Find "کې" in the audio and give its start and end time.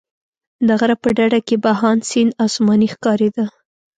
1.47-1.55